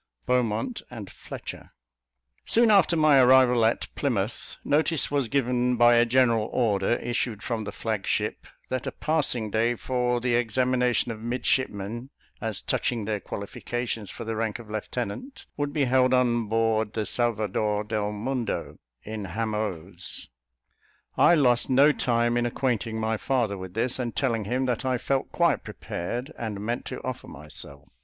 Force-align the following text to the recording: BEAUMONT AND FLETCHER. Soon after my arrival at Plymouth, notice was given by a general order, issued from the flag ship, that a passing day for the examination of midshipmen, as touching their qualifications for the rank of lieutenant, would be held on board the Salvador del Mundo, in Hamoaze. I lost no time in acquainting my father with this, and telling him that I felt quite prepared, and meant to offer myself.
BEAUMONT 0.25 0.81
AND 0.89 1.11
FLETCHER. 1.11 1.73
Soon 2.43 2.71
after 2.71 2.97
my 2.97 3.19
arrival 3.19 3.63
at 3.63 3.87
Plymouth, 3.93 4.57
notice 4.63 5.11
was 5.11 5.27
given 5.27 5.75
by 5.75 5.93
a 5.93 6.05
general 6.07 6.49
order, 6.51 6.93
issued 6.95 7.43
from 7.43 7.65
the 7.65 7.71
flag 7.71 8.07
ship, 8.07 8.47
that 8.69 8.87
a 8.87 8.91
passing 8.91 9.51
day 9.51 9.75
for 9.75 10.19
the 10.19 10.33
examination 10.33 11.11
of 11.11 11.21
midshipmen, 11.21 12.09
as 12.41 12.63
touching 12.63 13.05
their 13.05 13.19
qualifications 13.19 14.09
for 14.09 14.23
the 14.25 14.35
rank 14.35 14.57
of 14.57 14.71
lieutenant, 14.71 15.45
would 15.55 15.71
be 15.71 15.85
held 15.85 16.15
on 16.15 16.47
board 16.47 16.93
the 16.93 17.05
Salvador 17.05 17.83
del 17.83 18.11
Mundo, 18.11 18.79
in 19.03 19.25
Hamoaze. 19.25 20.29
I 21.15 21.35
lost 21.35 21.69
no 21.69 21.91
time 21.91 22.37
in 22.37 22.47
acquainting 22.47 22.99
my 22.99 23.17
father 23.17 23.55
with 23.55 23.75
this, 23.75 23.99
and 23.99 24.15
telling 24.15 24.45
him 24.45 24.65
that 24.65 24.83
I 24.83 24.97
felt 24.97 25.31
quite 25.31 25.63
prepared, 25.63 26.33
and 26.39 26.59
meant 26.59 26.85
to 26.85 27.03
offer 27.03 27.27
myself. 27.27 27.87